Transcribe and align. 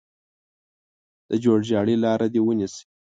د 1.29 1.31
جوړجاړي 1.43 1.95
لاره 2.03 2.25
دې 2.33 2.41
ونیسي. 2.43 2.83